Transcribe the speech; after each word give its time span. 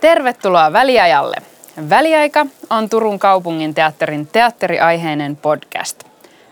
Tervetuloa 0.00 0.72
Väliajalle. 0.72 1.36
Väliaika 1.90 2.46
on 2.70 2.88
Turun 2.88 3.18
kaupungin 3.18 3.74
teatterin 3.74 4.26
teatteriaiheinen 4.26 5.36
podcast. 5.36 6.04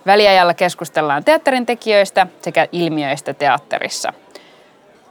Väliajalla 0.07 0.55
keskustellaan 0.55 1.25
teatterin 1.25 1.67
tekijöistä 1.67 2.27
sekä 2.43 2.67
ilmiöistä 2.73 3.35
teatterissa. 3.35 4.13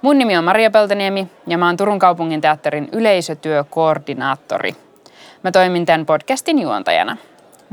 Mun 0.01 0.17
nimi 0.17 0.37
on 0.37 0.43
Maria 0.43 0.71
Peltoniemi 0.71 1.27
ja 1.47 1.57
mä 1.57 1.65
oon 1.65 1.77
Turun 1.77 1.99
kaupungin 1.99 2.41
teatterin 2.41 2.89
yleisötyökoordinaattori. 2.91 4.75
Mä 5.43 5.51
toimin 5.51 5.85
tämän 5.85 6.05
podcastin 6.05 6.59
juontajana. 6.59 7.17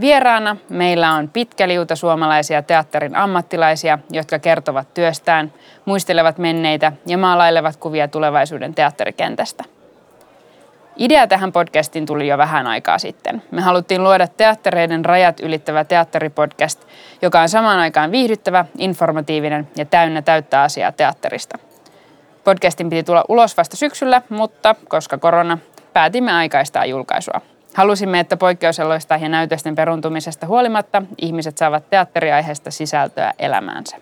Vieraana 0.01 0.57
meillä 0.69 1.12
on 1.12 1.29
pitkä 1.29 1.69
liuta 1.69 1.96
suomalaisia 1.96 2.62
teatterin 2.62 3.17
ammattilaisia, 3.17 3.99
jotka 4.11 4.39
kertovat 4.39 4.95
työstään, 4.95 5.53
muistelevat 5.85 6.39
menneitä 6.39 6.93
ja 7.07 7.18
maalailevat 7.18 7.76
kuvia 7.76 8.09
tulevaisuuden 8.09 8.75
teatterikentästä. 8.75 9.74
Idea 10.96 11.26
tähän 11.26 11.53
podcastiin 11.53 12.07
tuli 12.07 12.29
jo 12.29 12.39
vähän 12.39 12.66
aikaa 12.66 12.98
sitten. 12.98 13.43
Me 13.50 13.61
haluttiin 13.61 14.04
luoda 14.04 14.29
teattereiden 14.29 15.04
rajat 15.04 15.40
ylittävä 15.40 15.84
teatteripodcast, 15.84 16.84
joka 17.22 17.40
on 17.40 17.48
samaan 17.48 17.79
aikaan 17.79 18.12
viihdyttävä, 18.12 18.64
informatiivinen 18.79 19.68
ja 19.76 19.84
täynnä 19.84 20.22
täyttä 20.22 20.62
asiaa 20.62 20.93
teatterista. 20.93 21.58
Podcastin 22.44 22.90
piti 22.90 23.03
tulla 23.03 23.25
ulos 23.29 23.57
vasta 23.57 23.76
syksyllä, 23.76 24.22
mutta 24.29 24.75
koska 24.89 25.18
korona, 25.18 25.58
päätimme 25.93 26.32
aikaistaa 26.32 26.86
julkaisua. 26.86 27.40
Halusimme, 27.75 28.20
että 28.20 28.36
poikkeusoloista 28.36 29.17
ja 29.17 29.29
näytösten 29.29 29.75
peruntumisesta 29.75 30.46
huolimatta 30.46 31.03
ihmiset 31.18 31.58
saavat 31.58 31.90
teatteriaiheesta 31.90 32.70
sisältöä 32.70 33.33
elämäänsä. 33.39 33.97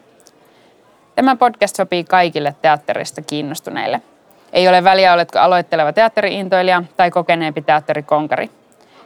Tämä 1.15 1.37
podcast 1.37 1.77
sopii 1.77 2.05
kaikille 2.05 2.55
teatterista 2.63 3.23
kiinnostuneille– 3.23 4.03
ei 4.53 4.69
ole 4.69 4.85
väliä, 4.85 5.13
oletko 5.13 5.39
aloitteleva 5.39 5.93
teatteriintoilija 5.93 6.83
tai 6.97 7.11
kokeneempi 7.11 7.63
teatterikonkari. 7.63 8.51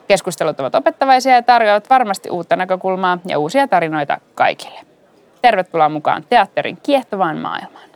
Keskustelut 0.09 0.61
ovat 0.61 0.75
opettavaisia 0.75 1.35
ja 1.35 1.43
tarjoavat 1.43 1.91
varmasti 1.91 2.31
uutta 2.31 2.57
näkökulmaa 2.57 3.19
ja 3.27 3.39
uusia 3.39 3.69
tarinoita 3.69 4.21
kaikille. 4.35 4.81
Tervetuloa 5.43 5.89
mukaan 5.89 6.25
teatterin 6.29 6.79
kiehtovaan 6.83 7.39
maailmaan. 7.39 7.96